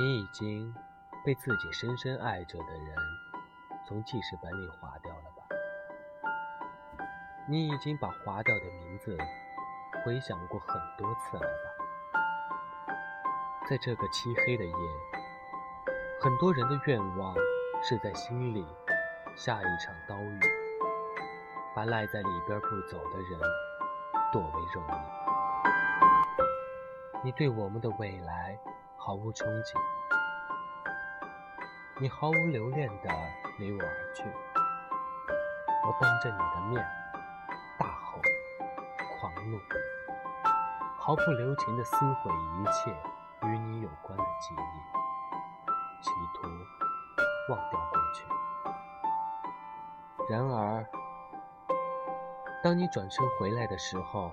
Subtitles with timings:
[0.00, 0.74] 你已经
[1.26, 2.96] 被自己深深爱着的人
[3.86, 5.44] 从记事本里划掉了吧？
[7.46, 9.14] 你已经把划掉的名字
[10.02, 12.96] 回想过很多次了吧？
[13.68, 14.72] 在这个漆黑的夜，
[16.22, 17.34] 很多人的愿望
[17.82, 18.66] 是在心里
[19.36, 20.40] 下一场刀雨，
[21.76, 23.38] 把赖在里边不走的人
[24.32, 24.94] 剁为肉泥。
[27.22, 28.58] 你对我们的未来。
[29.02, 29.80] 毫无憧憬，
[31.98, 33.08] 你毫无留恋地
[33.58, 34.22] 离我而去。
[35.82, 36.86] 我当着你的面
[37.78, 38.20] 大吼、
[39.18, 39.58] 狂怒，
[40.98, 42.94] 毫不留情地撕毁一切
[43.48, 44.58] 与你有关的记忆，
[46.02, 46.46] 企图
[47.48, 48.26] 忘掉过去。
[50.28, 50.86] 然而，
[52.62, 54.30] 当你转身回来的时候，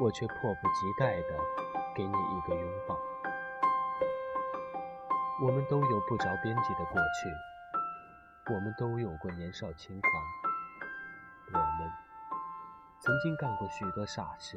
[0.00, 1.36] 我却迫不及待地
[1.96, 2.96] 给你一个拥抱。
[5.44, 10.12] 我们都有不着边际的过去，我们都有过年少轻狂，
[11.52, 11.90] 我们
[13.00, 14.56] 曾经干过许多傻事。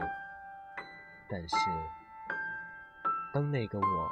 [1.27, 1.55] 但是，
[3.33, 4.11] 当那个我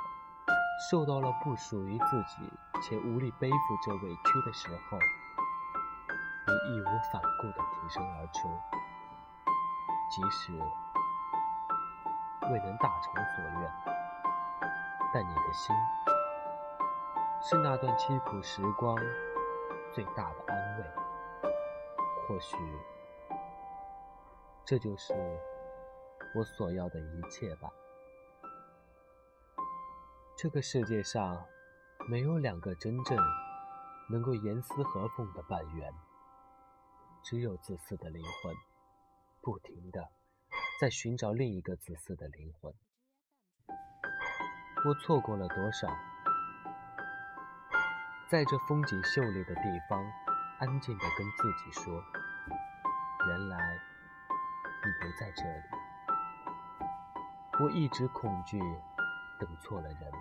[0.89, 4.97] 受到了不属于自己且无力背负这委屈的时候，
[6.47, 8.49] 你义无反顾地挺身而出，
[10.09, 10.51] 即使
[12.51, 13.71] 未能大成所愿，
[15.13, 15.75] 但你的心。
[17.45, 18.95] 是那段凄苦时光
[19.93, 20.85] 最大的安慰。
[22.25, 22.55] 或许，
[24.63, 25.13] 这就是
[26.33, 27.69] 我所要的一切吧。
[30.37, 31.45] 这个世界上
[32.07, 33.17] 没有两个真正
[34.09, 35.93] 能够严丝合缝的半圆，
[37.25, 38.55] 只有自私的灵魂，
[39.41, 40.07] 不停的
[40.79, 42.73] 在寻找另一个自私的灵魂。
[44.85, 45.89] 我错过了多少？
[48.33, 50.03] 在这风景秀丽的地方，
[50.57, 52.03] 安静地跟自己说
[53.29, 53.79] ：“原来
[54.83, 55.63] 你不在这里。”
[57.61, 58.59] 我一直恐惧
[59.39, 60.11] 等错了人，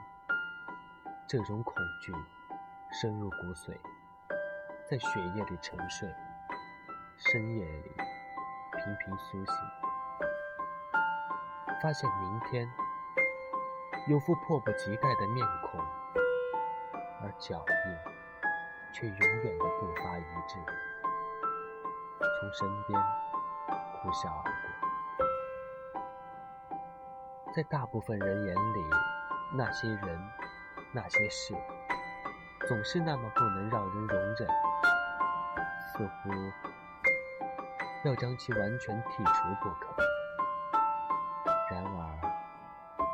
[1.27, 2.12] 这种恐惧
[2.91, 3.81] 深入骨髓，
[4.87, 6.15] 在血液里沉睡，
[7.17, 7.93] 深夜里
[8.77, 9.55] 频频苏醒，
[11.81, 12.71] 发现明天
[14.06, 15.81] 有副迫不及待的面孔。
[17.22, 17.99] 而脚印
[18.93, 20.59] 却永远的步伐一致，
[22.19, 23.00] 从身边
[23.94, 24.53] 呼啸而过。
[27.55, 28.91] 在大部分人眼里，
[29.56, 30.21] 那些人、
[30.93, 31.55] 那些事，
[32.66, 34.49] 总是那么不能让人容忍，
[35.93, 36.31] 似乎
[38.05, 39.94] 要将其完全剔除不可。
[41.71, 42.19] 然而，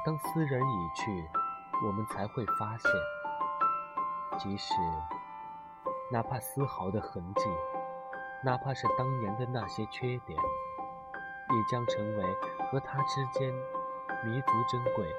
[0.06, 1.28] 当斯人已去，
[1.86, 2.90] 我们才会发现。
[4.38, 4.72] 即使
[6.12, 7.42] 哪怕丝毫的痕迹，
[8.44, 12.24] 哪怕是当年的那些缺点，也将成为
[12.70, 13.52] 和他之间
[14.24, 15.12] 弥足珍贵、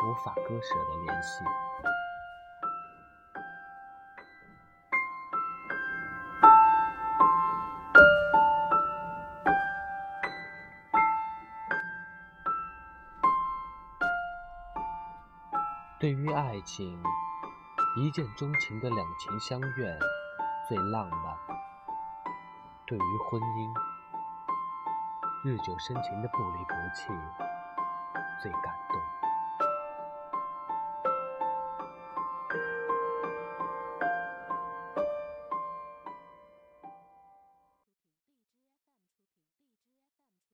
[0.00, 1.44] 无法割舍的联系。
[16.00, 17.00] 对于爱情。
[17.94, 19.98] 一见钟情的两情相悦
[20.66, 21.36] 最浪漫，
[22.86, 23.74] 对于婚姻，
[25.44, 27.08] 日久生情的不离不弃
[28.40, 29.11] 最感动。